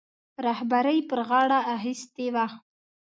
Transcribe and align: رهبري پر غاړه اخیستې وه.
رهبري 0.45 0.99
پر 1.09 1.19
غاړه 1.29 1.59
اخیستې 1.75 2.27
وه. 2.33 2.45